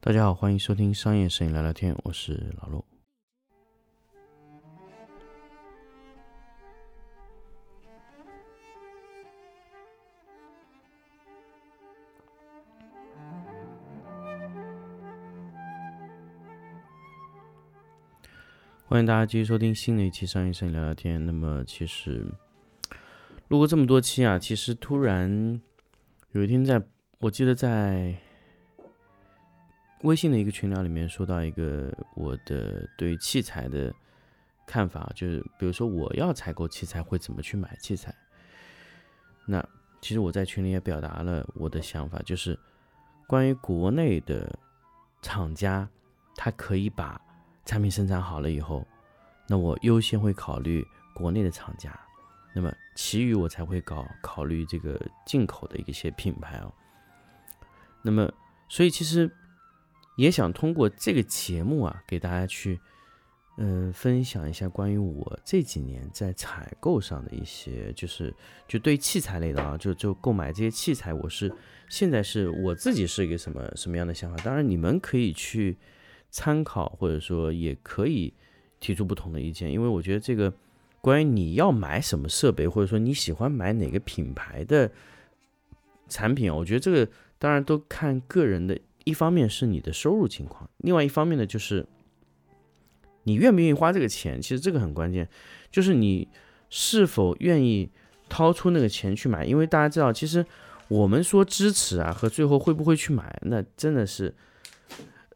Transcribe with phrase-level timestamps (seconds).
[0.00, 2.84] 大家好，欢迎收听商业摄影聊聊天，我是老陆。
[18.86, 21.26] 欢迎大家继续收听新的一期商业摄影聊聊天。
[21.26, 22.24] 那么，其实
[23.48, 25.60] 录过这么多期啊，其实突然
[26.30, 26.80] 有一天，在
[27.18, 28.16] 我记得在
[30.02, 33.92] 微信的一个群聊里面，说到一个我的对器材的
[34.66, 38.14] 看法，就是比如说我要采购器材会怎么去买器材。
[39.44, 39.66] 那
[40.00, 42.56] 其实我在群里也表达了我的想法，就是
[43.26, 44.56] 关于国内的
[45.20, 45.88] 厂家，
[46.36, 47.20] 他可以把
[47.64, 48.86] 产品生产好了以后，
[49.48, 51.98] 那我优先会考虑国内的厂家，
[52.54, 56.72] 那么其余我才会搞考虑这个进口的一些品牌哦。
[58.02, 58.30] 那么，
[58.68, 59.28] 所以其实
[60.18, 62.78] 也想通过这个节目啊，给大家去
[63.56, 68.34] 嗯分享一下关于我这几年在采购上的一些，就是
[68.66, 71.50] 就对器材类的啊，就就购买这些器材，我是
[71.88, 74.36] 现在是我自己是一个什么什么样的想法？
[74.44, 75.78] 当然，你们可以去。
[76.30, 78.34] 参考或者说也可以
[78.80, 80.52] 提出不同的意见，因为我觉得这个
[81.00, 84.92] 关于你要买什么设备，或者说你喜欢买哪个品牌的
[86.06, 88.78] 产品，我觉得这个当然都看个人的。
[89.08, 91.86] 一方面是你的收入情况，另外一方面呢就是
[93.24, 94.40] 你愿不愿意花这个钱。
[94.40, 95.28] 其实这个很关键，
[95.70, 96.28] 就是你
[96.70, 97.90] 是否愿意
[98.28, 99.44] 掏出那个钱去买。
[99.44, 100.44] 因为大家知道，其实
[100.88, 104.34] 我们说支持啊，和最后会不会去买，那真的是。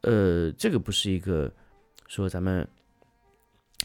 [0.04, 1.48] 呃，这个不是一个
[2.08, 2.66] 说咱们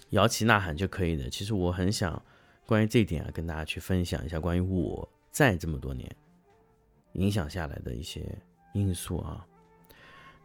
[0.09, 1.29] 摇旗呐喊就可以的。
[1.29, 2.19] 其实我很想
[2.65, 6.09] 关于这一点啊，跟大家去分享一下关于我在这么多年
[7.13, 8.35] 影响下来的一些
[8.73, 9.45] 因素啊。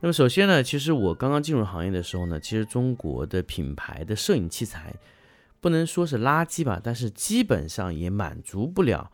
[0.03, 4.93] 那么首先呢，其实我刚刚进入行业的时候呢，其实中国的品牌的摄影器材
[5.61, 9.13] 不能说是垃圾吧，但是基本上也满足不了。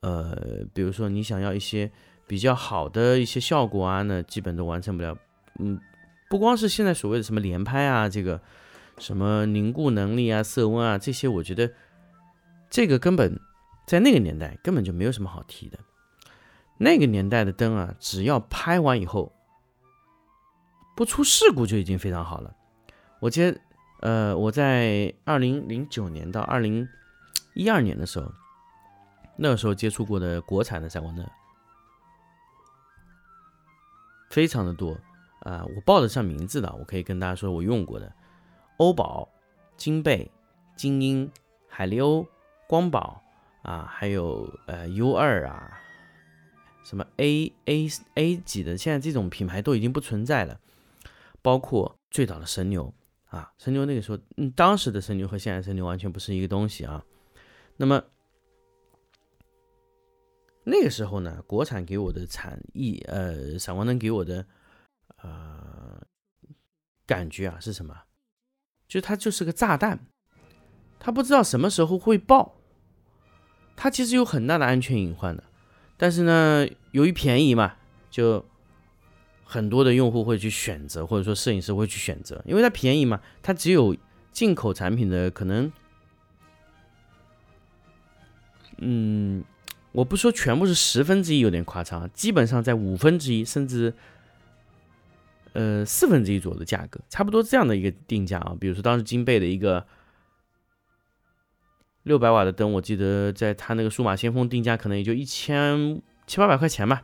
[0.00, 1.92] 呃，比如说你想要一些
[2.26, 5.16] 比较好的一些效果啊，那基本都完成不了。
[5.58, 5.78] 嗯。
[6.30, 8.40] 不光是现在所谓的什么连拍啊，这个
[8.98, 11.70] 什么凝固能力啊、色温啊这些，我觉得
[12.70, 13.38] 这个根本
[13.84, 15.78] 在那个年代根本就没有什么好提的。
[16.78, 19.32] 那个年代的灯啊，只要拍完以后
[21.00, 22.54] 不出事故就已经非常好了。
[23.20, 23.58] 我记得，
[24.00, 26.86] 呃，我在二零零九年到二零
[27.54, 28.30] 一二年的时候，
[29.38, 31.26] 那个时候接触过的国产的闪光灯
[34.28, 34.94] 非常的多。
[35.38, 38.12] 啊，我报得上名字的，我可以跟大家说，我用过的
[38.76, 39.26] 欧宝、
[39.78, 40.30] 金贝、
[40.76, 41.32] 精英、
[41.66, 42.28] 海利欧、
[42.68, 43.22] 光宝
[43.62, 45.80] 啊，还有呃 U 二啊，
[46.84, 50.60] 什么 A A A 级的，现在这种品牌都已经不存在了。
[51.42, 52.92] 包括最早的神牛
[53.26, 57.04] 啊，神牛那个时候，嗯，当时的神牛和现在神牛完全不是一个东西啊。
[57.76, 58.02] 那么
[60.64, 64.46] 那个时候呢，国产给我的产艺，呃，闪光灯给我的。
[65.22, 66.00] 呃，
[67.04, 67.94] 感觉啊是什么？
[68.88, 70.06] 就它就是个炸弹，
[70.98, 72.56] 它不知道什么时候会爆，
[73.76, 75.44] 它其实有很大的安全隐患的。
[75.98, 77.76] 但是呢，由于便宜嘛，
[78.10, 78.42] 就
[79.50, 83.96] 很多的用户会去选择，或者说摄影师会去选择，因为它便宜嘛，它只有
[84.30, 85.72] 进口产品的可能，
[88.78, 89.42] 嗯，
[89.90, 93.92] 我不说全部是十分之一，有点夸张，基本上在五分之一甚至。
[95.52, 98.56] 呃，四分之一左右的价格，差不多这样的一个定价啊。
[98.60, 99.84] 比如说当时金贝的一个
[102.04, 107.02] 六百瓦的灯，我记得在它那个数码先锋定价可能也就一千七八百块钱吧。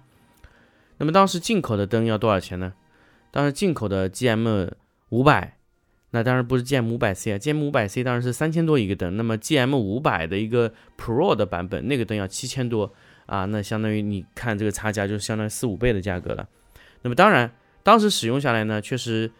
[0.98, 2.72] 那么当时进口的灯要多少钱呢？
[3.30, 4.70] 当时进口的 GM
[5.10, 5.58] 五百，
[6.10, 9.16] 那当然不是 GM 五百 C 啊，GM 五百 C 当然是三千多一个灯。
[9.16, 12.92] 那么 GM 五百的一个 Pro 的版本，那个灯要七千多
[13.26, 16.48] 啊，那相当于你看这个差价就是相当于四五倍的价格了。
[17.02, 17.52] 那么当然。
[17.82, 19.30] 当时使用下来呢，确实，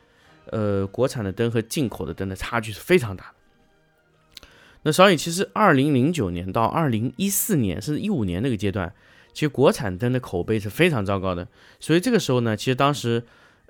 [0.52, 4.48] 呃，国产的灯和进口的灯的差距是非常大的。
[4.84, 8.94] 那所以其实二零零九年到二零一四年甚至一五年那个阶段，
[9.36, 11.46] 其实国产灯的口碑是非常糟糕的。
[11.78, 13.22] 所以这个时候呢，其实当时，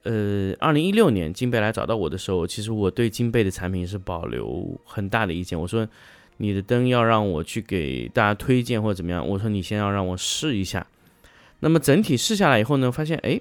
[0.04, 5.60] 呃，二零一六年金贝来找到我的时候，其实我对金贝的产品是保留很大的意见。
[5.60, 5.88] 我说，
[6.36, 10.86] 你的灯要让我去给大家推荐或者怎么样，我说你先要让我试一下。
[11.58, 13.40] 那么整体试下来以后呢，发现哎。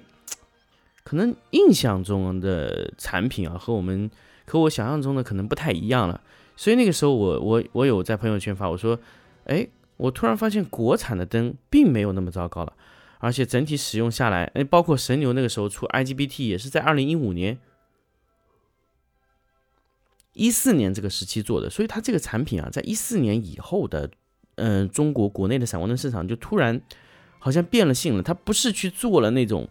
[1.04, 4.10] 可能印象中的产品啊，和我们
[4.44, 6.20] 和我想象中的可能不太一样了。
[6.56, 8.98] 所以那个时候，我我我有在朋友圈发，我说，
[9.44, 9.64] 哎，
[9.96, 12.72] 我突然发现国产的灯并没有那么糟糕了，
[13.18, 17.58] 而且整体使用下来，哎，包括神牛那个时候出 IGBT 也是在二零一五年、
[20.34, 24.10] 一四年这个时期做的，所以它这个产品啊，在一四年以后的，
[24.56, 26.80] 嗯，中国国内的闪光灯市场就突然
[27.38, 29.68] 好像变了性了，它不是去做了那种，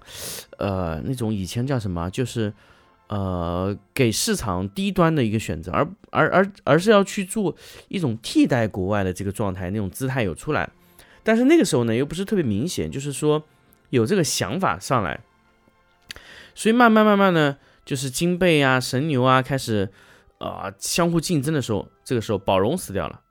[0.57, 2.53] 呃，那种以前叫什么，就是。
[3.07, 7.55] 呃，给市场低端的一个选择，而而而而是要去做
[7.87, 10.69] 一种替代国外的这个状态，那种姿态有出来，
[11.23, 13.43] 但是那个时候呢，又不是特别明显，就是说
[13.91, 15.19] 有这个想法上来，
[16.55, 19.91] 所以慢慢慢慢呢，就是金贝啊、神牛啊开始
[20.39, 23.21] 啊相互竞争的时候，这个时候宝荣死掉了，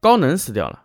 [0.00, 0.84] 高能死掉了，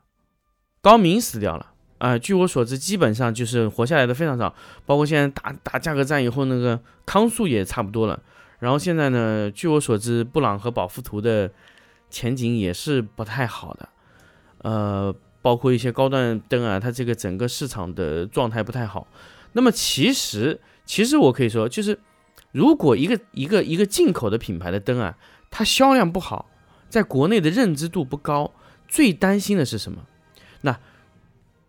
[0.82, 1.69] 高明死掉了。
[2.00, 4.56] 啊，据我所知，基本上就是活下来的非常少，
[4.86, 8.18] 包括现在打打价格战以后，那个康素也差不多了。
[8.60, 11.52] 然后现在呢，据我所知，布朗和宝富图的
[12.10, 13.90] 前景也是不太好的。
[14.60, 19.06] 呃，包括一些高端灯啊，它这个整个市场的状态不太好。
[19.52, 22.00] 那么其实，其实我可以说，就是
[22.54, 25.18] 如果一个一个一个进口的品牌的灯啊，
[25.52, 26.50] 它销量不好，
[26.88, 28.54] 在国内的认知度不高，
[28.88, 30.06] 最担心的是什么？
[30.62, 30.80] 那。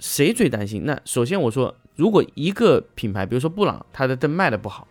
[0.01, 0.85] 谁最担心？
[0.85, 4.89] 那首先我说，如果一个品牌，比如说布朗，它的灯卖的不好，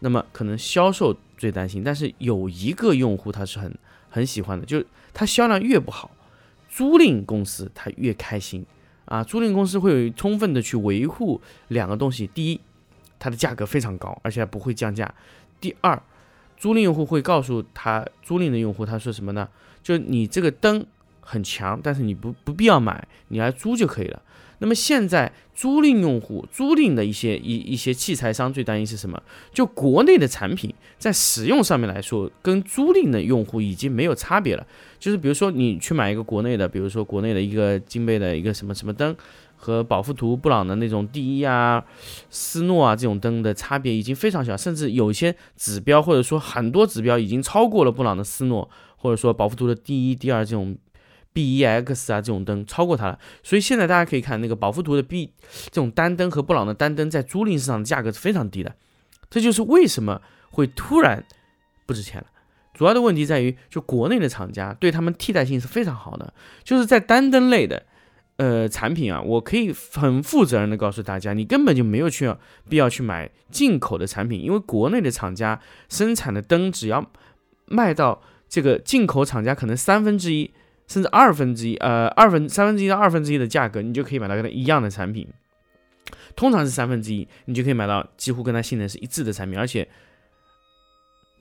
[0.00, 1.84] 那么可能销售最担心。
[1.84, 3.72] 但是有一个用户他是很
[4.08, 6.10] 很喜欢的，就是它销量越不好，
[6.68, 8.64] 租赁公司它越开心
[9.04, 9.22] 啊。
[9.22, 12.60] 租赁公司会充分的去维护两个东西：第一，
[13.18, 15.06] 它的价格非常高，而且不会降价；
[15.60, 16.02] 第二，
[16.56, 19.46] 租赁用户会告诉他租赁的用户，他说什么呢？
[19.82, 20.86] 就你这个灯
[21.20, 24.22] 很强，但是你不不必要买，你来租就可以了。
[24.58, 29.22] 那么现在租赁用户、租赁的一些一一些器材商最担心是什么？
[29.52, 34.66] 就国内的产品在使用上面来说，跟租赁的用户已经没有差别了。
[34.98, 39.14] 就是比如说你去买一个国内的，比如说国内的一个金贝的一个什么什么灯，
[39.56, 41.84] 和宝富图、布朗的那种第一啊、
[42.30, 50.76] 斯诺啊这种灯的差别已经非常小，甚至有些指标或者说很多指标已经超过了布朗的斯诺，或者说宝富图的第一、第二这种。
[51.36, 55.34] B E X 啊，这种灯超过它了，所以现在大家可以看那个宝富图的 B
[55.64, 58.74] 这种单灯和布朗的单灯在租赁市场的价格是非常低的，
[59.28, 61.22] 这就是为什么会突然
[61.84, 62.26] 不值钱了。
[62.72, 66.32] 主要的问题在于，就国内的厂家对他们替代性是非常好的，
[66.64, 67.84] 就是在单灯类的
[68.38, 72.34] 呃产品啊，我可以很负责任的告诉大家，你根本就没有去
[72.70, 75.60] 必要去买进口的产品，因为国内的厂家
[75.90, 77.10] 生产的灯只要
[77.66, 80.50] 卖到这个进口厂家可能三分之一。
[80.86, 85.28] 甚至二分之一，呃，二分三分之一到二分之一的价格，你就可以买到跟它一样的产品。
[86.36, 89.88] 通常是三分之一，你就可以买到几乎跟它性能是一致的产品，而且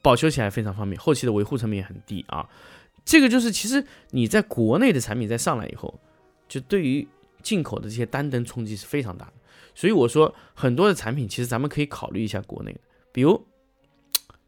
[0.02, 2.50] 保修起来非常方便，后期的维护成本也很低啊。
[3.04, 6.00] 这个就是其实你在国内的产品在上来以后，
[6.48, 7.08] 就对于
[7.44, 9.34] 进口的这些单灯冲击是非常大的。
[9.76, 12.80] 所以我说很多的产品其实咱们可以考虑一下国内的，
[13.12, 13.46] 比如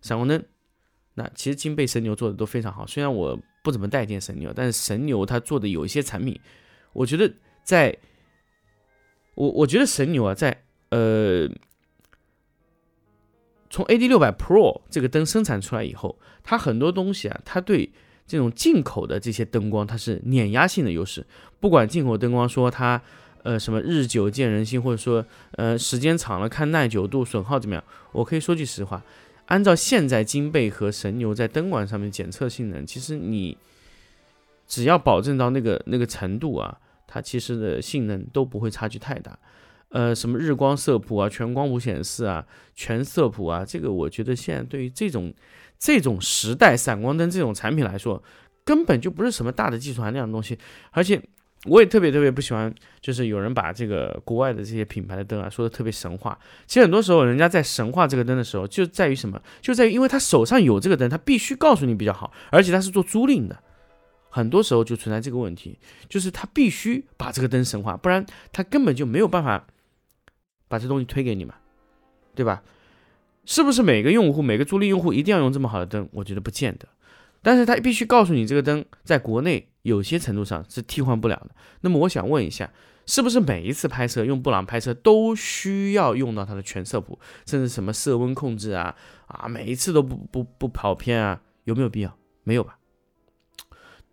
[0.02, 0.44] 闪光灯，
[1.14, 3.40] 那其实金贝神牛做的都非常好，虽然我。
[3.68, 6.40] 不怎么待见神牛，但是神牛它做的有一些产品，
[6.94, 7.30] 我觉得
[7.66, 7.94] 在，
[9.36, 11.50] 我我觉得神牛啊，在呃，
[13.70, 17.92] 从 AD 六百 Pro 这个灯生产出来以后，它很多东西啊，它对
[18.26, 21.26] 这种进口的这些灯光，它是碾压性的优势。
[21.60, 23.02] 不管进口灯光说它
[23.44, 25.26] 呃什么日久见人心，或者说
[25.58, 27.84] 呃时间长了看耐久度、损耗怎么样，
[28.14, 29.04] 我可以说句实话。
[29.48, 33.58] 按照现在金贝和神牛在灯管上面检测性能，其实你
[34.66, 39.38] 只要保证到那个那个程度啊，它其实的性能都不会差距太大。
[39.90, 45.34] 呃，什么日光色谱啊、全光谱显示啊、全色谱啊，这个我觉得现在对于这种
[45.78, 48.24] 这种时代闪光灯这种产品来说，
[48.64, 50.58] 根本就不是什么大的技术含量的东西，
[50.92, 51.22] 而且。
[51.66, 56.38] 我也特别特别不喜欢，就是有人把这个国外的这些品牌的灯啊说的特别神话。
[56.66, 59.42] 其实很多时候，人家在神话这个灯的时候，就在于什么？
[59.62, 63.58] 就在于因为他手上有这个灯，他必须告诉你比较好，而且他是做租赁的，
[64.30, 69.66] 很多时候就存在这个问题，就是他必须把这个灯神话，不然他根本就没有办法
[70.68, 71.56] 把这东西推给你嘛，
[72.36, 72.62] 对吧？
[73.46, 76.08] 是不是每个用户、每个租赁用户一定要用这么好的灯？
[76.12, 76.88] 我觉得不见得。
[77.42, 81.56] 但是他必须告诉你，这个灯在国内有些程度上是替换不了的。
[81.82, 82.70] 那么我想问一下，
[83.06, 88.94] 是不是每一次拍摄用布朗拍摄都需要用到它的全色谱，甚至什么色温控制啊
[89.28, 91.42] 啊，每一次都不不不跑偏啊？
[91.64, 92.18] 有没有必要？
[92.44, 92.78] 没有吧？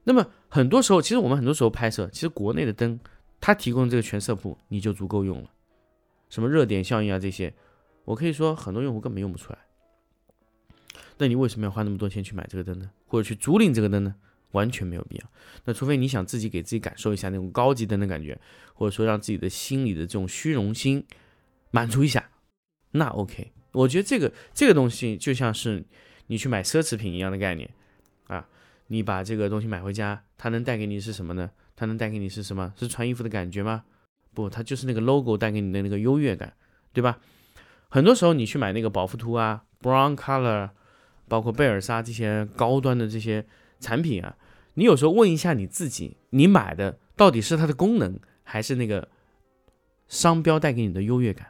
[0.05, 3.01] 那么很多时候，其实我们很多时候拍摄，其实国内的灯
[3.41, 5.51] 它提供这个全色谱你就足够用了。
[6.29, 7.53] 什么热点效应啊这些，
[8.05, 9.59] 我可以说很多用户根本用不出来。
[11.19, 12.91] 那你为什么要花那么多钱去买这个灯呢？
[13.07, 14.15] 或者去租赁这个灯呢？
[14.55, 15.31] 完全没有必要。
[15.67, 18.37] 那除非你想自己给自己感受一下那种高级灯的感觉，
[18.73, 21.05] 或者说让自己的心里的这种虚荣心
[21.71, 22.31] 满足一下，
[22.93, 23.53] 那 OK。
[23.73, 25.85] 我觉得这个这个东西就像是
[26.29, 27.69] 你去买奢侈品一样的概念
[28.29, 28.47] 啊，
[28.87, 31.51] 你把这个东西买回家，它能带给你是什么呢？
[31.77, 32.73] 它能带给你是什么？
[32.77, 33.85] 是穿衣服的感觉吗？
[34.33, 36.55] 不，它就是那个 logo 带给你的那个优越感，
[36.93, 37.19] 对吧？
[37.89, 40.71] 很多时候你去买那个宝富图啊、Brown Color，
[41.29, 43.45] 包括贝尔莎这些高端的这些
[43.81, 44.37] 产品啊，
[44.75, 49.09] 你有时候问一下你自己，你买的到底是它的功能，还是那个
[50.09, 51.49] 商标带给你的优越感，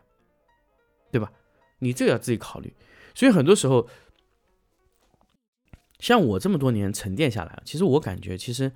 [1.10, 1.32] 对吧？
[1.78, 2.74] 你这个要自己考虑。
[3.14, 3.88] 所以很多时候，
[5.98, 8.72] 像我这么多年沉淀下来，其实我感觉，其实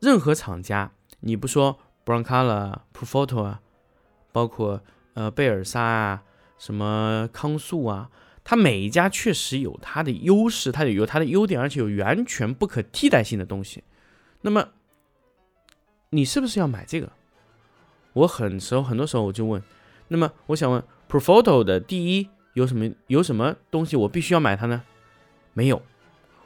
[0.00, 3.62] 任何厂家，你不说 Brown Color、Profoto 啊，
[4.32, 4.82] 包括
[5.14, 6.24] 呃贝尔莎啊。
[6.58, 8.08] 什么康素啊，
[8.44, 13.84] 它每一家确实有它的优势，它有它的优点，而且有完全不可替代性的东西。
[14.40, 14.68] 那么，
[16.10, 17.12] 你是不是要买这个？
[18.14, 19.62] 我很时候很多时候我就问，
[20.08, 24.82] 那么我想问，Profoto 的第一有什么有什么东西我必须要买它呢？
[25.54, 25.80] 没有，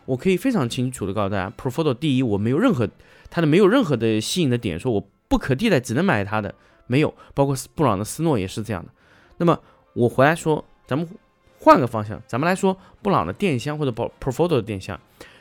[0.05, 2.89] 我可以非常清楚的告诉大家，Profoto 第一我没有任何
[3.31, 6.55] 它的没有任何的吸引的点，说我不可替代只能买它的
[6.87, 8.93] 没有，包括布朗的斯诺也是这样的。
[9.39, 9.59] 那么。
[9.97, 11.09] 我回来说，咱们
[11.61, 14.99] 换个方向，咱们来说布朗的电箱或者 Profoto 的电箱。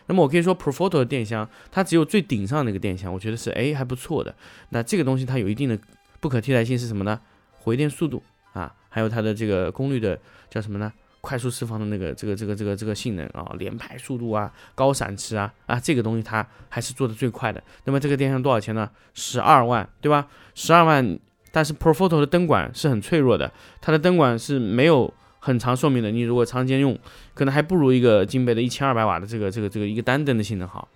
[0.08, 4.34] 那么我可以说 Profoto 的电箱，它只有最顶上那个电箱，我觉得是哎还不错的。
[4.70, 5.78] 那这个东西它有一定的
[6.20, 7.20] 不可替代性是什么呢？
[7.54, 8.22] 回电速度
[8.54, 10.20] 啊，还有它的这个功率的
[10.50, 10.92] 叫什么呢？
[11.22, 17.64] 快速释放的那个这个这个这个这个性能啊，连排速度啊，高闪驰啊啊，这个东西它还是做的最快的。
[17.86, 18.88] 那么这个电箱多少钱呢？
[19.16, 20.28] 十二万，对吧？
[20.54, 21.20] 十二万。
[21.52, 25.12] 但是 Profoto 的灯管是很脆弱的，它的灯管是没有
[25.46, 26.10] 很长寿命的。
[26.10, 26.98] 你如果长时间用，
[27.36, 30.88] 可能还不如一个金杯的一千二百瓦的这个这个这个一个单灯的性能好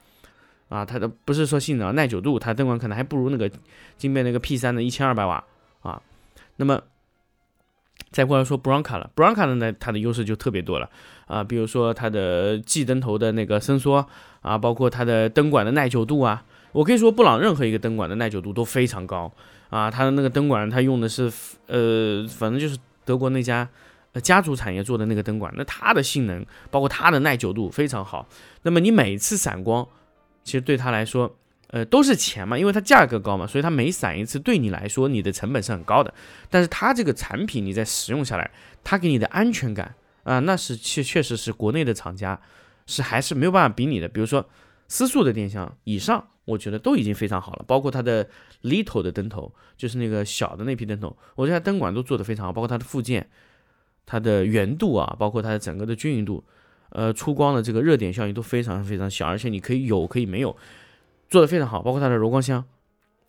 [0.70, 0.84] 啊。
[0.84, 3.50] 它的不是说性能耐久度，它灯管可能还不如那个
[3.96, 5.44] 金杯那个 P 三的一千二百瓦
[5.84, 6.01] 啊。
[6.56, 6.82] 那么
[8.10, 10.89] 再过来说 Bronca 了，Bronca 的呢，它的优势就特别多了
[11.27, 14.08] 啊，比如说它的 G 灯头的那个伸缩
[14.41, 16.44] 啊，包括它的灯管的耐久度啊。
[16.72, 19.32] 我可以说布朗任何一个灯管的耐久度都非常高。
[19.70, 21.32] 啊，它的那个灯管，它用的是
[21.68, 22.75] 呃，反正就是
[23.06, 23.70] 德国那家
[24.20, 28.28] 家族产业做的那个灯管，那它的性能，包括它的耐久度非常好。
[28.64, 29.88] 那么你每次闪光，
[30.44, 36.14] 其实对它来说，呃，都是钱嘛，因为它价格高嘛，所以它每闪一次对你来说，你的成本是很高的。
[36.50, 38.50] 但是它这个产品你在使用下来，
[38.84, 42.40] 它给你的安全感啊，那是确确实是国内的厂家
[42.86, 44.08] 是还是没有办法比拟的。
[44.08, 44.48] 比如说
[44.88, 46.28] 思速的电箱以上。
[46.46, 48.28] 我觉得都已经非常好了，包括它的
[48.64, 53.30] little 的灯头，就是那个小的那批灯头，我觉得它灯管都做得非常好，包括它的附件，
[54.12, 56.44] 它的圆度啊，包括它的整个的均匀度，
[56.89, 60.58] 呃，出光的这个热点效应都非常非常小，而且你可以有可以没有，
[61.30, 62.66] 做得非常好，包括它的柔光箱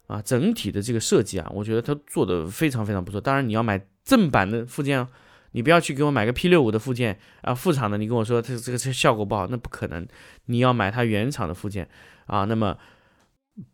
[0.07, 3.21] 啊，整体的这个设计啊，我觉得它做的非常非常不错。
[3.21, 5.07] 当然你要买正版的附件啊。
[5.53, 10.07] 你不要去给我买个 P 六五的附件啊，副厂的，你跟我说它这个这效果不好，那不可能，
[10.47, 11.89] 你要买它原厂的附件
[12.27, 12.79] 啊，那么。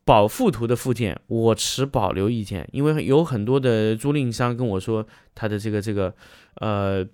[0.04, 6.14] 保富图的附件，我持保留意见，因为有很多的租赁商跟我说，他的这个这个
[6.56, 7.06] 呃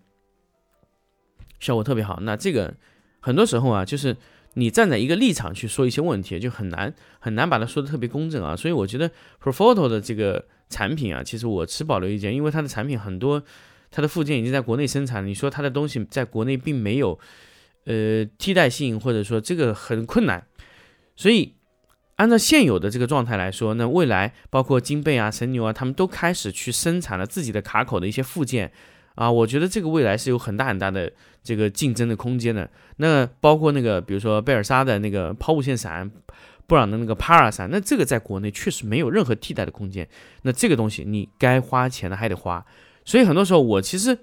[1.59, 2.19] 效果特别好。
[2.23, 2.75] 那这个
[3.21, 4.17] 很多时候啊，就是
[4.55, 8.55] 你站在一个立场去说一些问题，就很难很难把它说的特别公正啊。
[8.55, 9.11] 所以我觉得
[9.43, 13.43] Profoto 的这个产品啊，其实我持保留意见，因为它的产品很多，
[13.91, 17.19] 它的附件已经在国内生产，你说它的东西在国内并没有
[17.85, 20.47] 呃替代性，或者说这个很困难，
[21.17, 21.55] 所以。
[22.23, 28.71] 按照现有的这个状态来说，那未来包括金贝啊、神牛啊，他们都开始去生产了自己的卡口的一些附件
[29.17, 29.29] 啊。
[29.29, 31.13] 我觉得这个未来是有很大很大的
[31.43, 32.71] 这个竞争的空间的。
[32.99, 36.09] 那包括那个，比如说贝尔莎的那个抛物线伞，
[36.69, 40.09] 布朗的那个帕尔伞，那这个在国内确实没有任何替代的空间。
[40.43, 42.65] 那这个东西你该花钱的还得花，
[43.05, 44.17] 所以很多时候我其实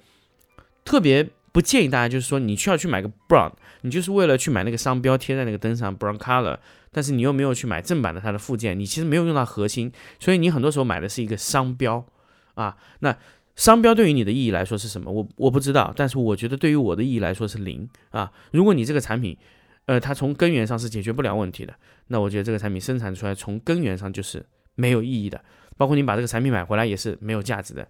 [0.86, 6.58] 特别不建议大家，就是说你需要去买个布朗你就是为了去买那个商标贴在那个灯上 Brown Color。
[6.92, 12.04] 但是你又没有去买正版的它的附件，你其实没有用到核心，所以你很多时候买的是一个商标
[12.56, 12.76] 啊。
[13.02, 13.16] 那
[13.56, 15.12] 商标对于你的意义来说是什么？
[15.12, 18.32] 我我不知道，但是我觉得对于我的意义来说是零啊。
[18.54, 19.38] 如果你这个产品，
[19.86, 21.76] 呃，它从根源上是解决不了问题的，
[22.08, 24.44] 那我觉得这个产品生产出来从根源上就是
[24.74, 25.40] 没有意义的。
[25.78, 27.88] 包括你把这个产品买回来也是没有价值的。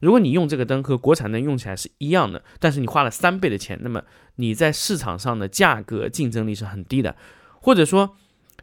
[0.00, 4.02] 如果你用这个灯和国产灯用起来是一样的，但是你花了三倍的钱，那么
[4.36, 7.16] 你在市场上的价格竞争力是很低的。
[7.60, 8.16] 或者说，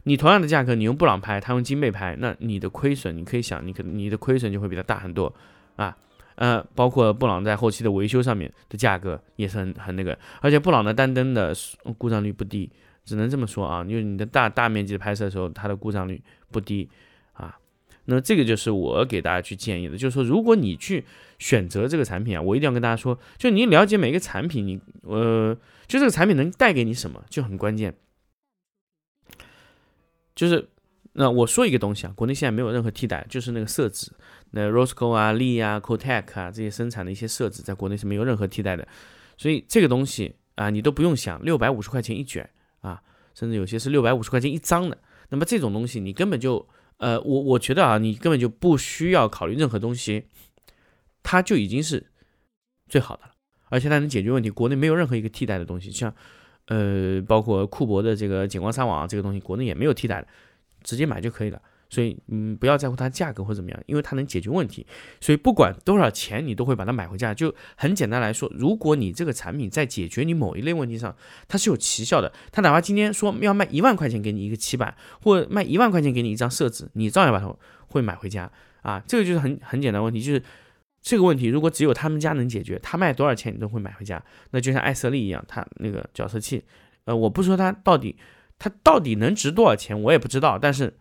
[0.04, 5.32] 你同样的价格，你用布朗拍，他用金贝拍，那你的亏损，你可以想，你可你的亏损就会比他大很多
[5.76, 5.96] 啊。
[6.36, 11.54] 呃，包括布朗在后期的维修上面的价格也是很很那个，而且布朗的单灯的
[11.96, 12.70] 故障率不低，
[13.04, 16.88] 只能这么说啊，因为你的大大面积的拍摄的时候，它的故障率不低
[18.06, 21.04] 那这个就是我给大家去建议的，就是说，如果你去
[21.38, 25.54] 选择这个产品啊，我一定要跟大家说，就你了解每个产品，你呃，
[25.86, 27.94] 就这个产品能带给你什么就很关键。
[30.34, 30.68] 就是
[31.14, 34.12] 那我说一个东西啊，国内现在没有任何替代，就是那个色纸，
[34.50, 38.86] 那 Rosco 啊、Lee 啊、Cotec 啊这些生产的一些色纸，在国内是没有任何替代的。
[39.36, 42.48] 所以这个东西啊，你都不用想，六百五十块钱一卷
[42.80, 43.02] 啊，
[43.34, 44.96] 甚至有些是六百五十块钱一张的。
[45.30, 50.24] 那么这种东西，你根本就呃，我我觉得啊，你根本就不需要考虑任何东西，
[51.22, 52.06] 它就已经是
[52.88, 53.32] 最好的了，
[53.68, 54.48] 而且它能解决问题。
[54.50, 56.14] 国内没有任何一个替代的东西，像
[56.66, 60.28] 呃，包括库博的这个景观纱网这个东西，国内也没有替代的，
[60.82, 61.60] 直接买就可以了。
[61.88, 64.84] 所以，嗯，不要在乎它价格或怎么样，因为它能解决问题。
[65.20, 67.32] 所以不管多少钱，你都会把它买回家。
[67.32, 71.14] 就很简单来说，如果你这个产品在解决你某一类问题上，
[71.46, 77.54] 它是有奇效的，它哪怕今天说要卖一万块钱给你一个漆板，或卖一万块钱给你一张色纸，你照样把它
[77.86, 78.50] 会买回家
[78.82, 79.00] 啊。
[79.06, 80.42] 这个就是很很简单问题，就是
[81.00, 84.20] 这个问题如果只有他们家能解决，他卖多少钱你都会买回家。
[84.50, 86.64] 那就像艾瑟丽一样，它那个角色器，
[87.04, 88.16] 呃，我不说它到底
[88.58, 90.92] 它到底能值多少钱，我也不知道，但是。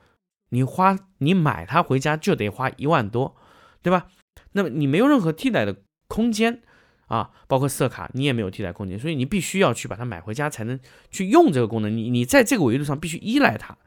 [0.50, 3.36] 你花你买它回家就得花一万多，
[3.82, 4.08] 对吧？
[4.54, 5.76] 那么你没有任何替代的
[6.08, 6.62] 空间
[7.08, 10.80] 啊，包括色卡你也没有替代空间，所以你必须要去把它买回家才能
[11.12, 11.96] 去用这个功能。
[11.96, 13.78] 你你在这个维度上必须依赖它，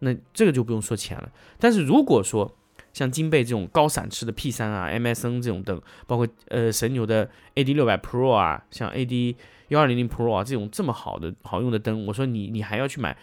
[0.00, 1.32] 那这个就不用说钱了。
[1.58, 2.54] 但是如果说
[2.92, 9.34] 像金贝这种高闪翅的 P 三啊、MSN 这种灯，包括呃神牛的 AD 六百 Pro 啊，像 AD
[9.68, 13.16] 幺二零零 Pro 啊这种这么好的好用的灯，我说你你还要去买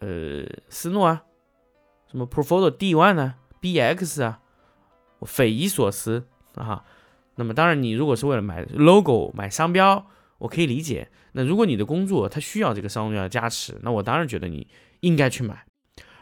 [0.00, 1.22] 呃斯诺啊？
[2.10, 4.40] 什么 Profoto D One 呢？BX 啊，
[5.18, 6.84] 我匪夷所思啊。
[7.36, 10.06] 那么当然，你如果是为了买 logo、买商标，
[10.38, 11.10] 我可以理解。
[11.32, 14.66] 那如果你的工作它需要这个商标的加持，那我当然觉得你
[15.00, 15.64] 应该去买，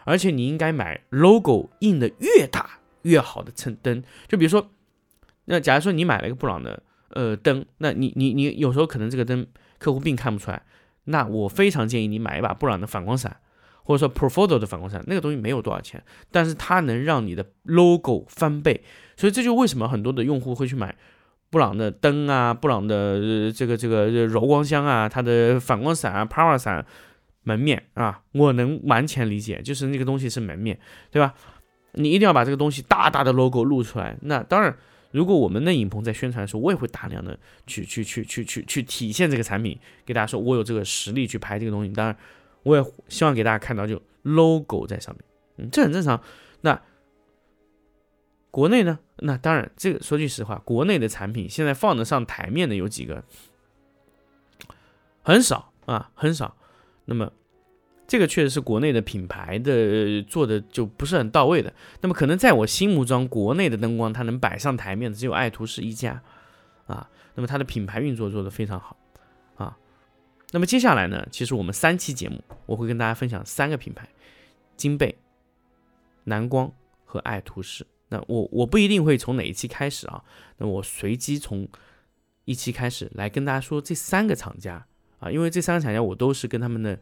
[0.04, 4.02] 而且你应该买 logo 印的越大越好的衬灯。
[4.28, 4.68] 就比如说，
[5.46, 9.46] 那假如说你买了一个布朗的呃灯，那你你你有时候可能这个灯
[9.78, 10.64] 客户并看不出来，
[11.04, 13.40] 那我非常建议你买一把布朗的反光伞。
[13.86, 18.82] 或者说 Profoto 的反光伞，那个东西没有多少钱，但是它能让你的 logo 翻倍，
[19.16, 20.92] 所以这就为什么很多的用户会去买
[21.50, 26.84] 布朗的灯啊，布朗的这个这个柔光箱啊，它的反光伞啊，Power 伞
[27.44, 30.76] 门面啊，我能完全理解，就是那个东西是门面
[31.12, 31.32] 对吧？
[31.92, 34.18] 你一定要把这个东西大大的 logo 露出来。
[34.22, 34.76] 那当然，
[35.12, 41.92] 如果我们的影棚在宣传的时候，我也会大量的去去去去去去体现这个产品，给大家说我有这个实力去拍这个东西。
[41.92, 42.16] 当然。
[42.66, 45.24] 我也希望给大家看到，就 logo 在上面，
[45.58, 46.20] 嗯，这很正常。
[46.62, 46.82] 那
[48.50, 48.98] 国内呢？
[49.18, 53.22] 那当然，这个说句实话，国内的产品现在放得上台面的有几个？
[55.22, 56.56] 很少啊，很少。
[57.04, 57.32] 那么，
[58.08, 61.72] 这个确实是国内的品牌的做的就不是很到位的。
[62.00, 66.20] 那么，可能在我心目中，国内的灯光它能摆上台面的只有爱图仕一家
[66.88, 67.08] 啊。
[67.36, 68.96] 那么，它的品牌运作做得非常好。
[70.52, 71.26] 那么接下来呢？
[71.32, 74.08] 其实我们三期节目，我会跟大家分享三个品牌：
[74.76, 75.16] 金贝、
[76.24, 76.70] 蓝光
[77.04, 77.84] 和爱图仕。
[78.08, 80.22] 那我我不一定会从哪一期开始啊，
[80.58, 81.68] 那我随机从
[82.44, 84.86] 一期开始来跟大家说这三个厂家
[85.18, 86.96] 啊，因为这三个厂家我都是跟他们的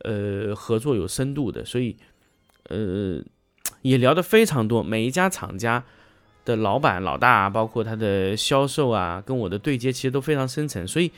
[0.00, 1.96] 呃合作有深度的，所以
[2.64, 3.22] 呃
[3.82, 4.82] 也聊得非常多。
[4.82, 5.84] 每一家厂家
[6.44, 11.12] 的老板老大，包括他的销售啊，跟我的对接其实都非常深层，所以。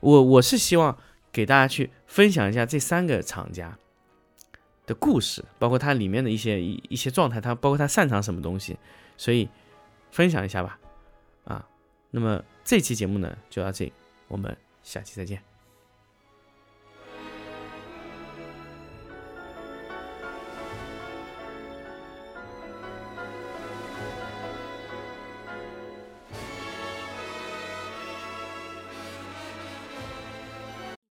[0.00, 0.96] 我我是希望
[1.32, 3.76] 给大家去分享一下这三个厂家
[4.86, 8.78] 的故事，包括它里面的一些一一些状态，它包括它擅长什么东西，
[9.16, 9.48] 所以
[10.10, 10.78] 分享一下吧，
[11.44, 11.66] 啊，
[12.10, 13.92] 那么这期节目呢就到这里，
[14.28, 15.55] 我们下期再见。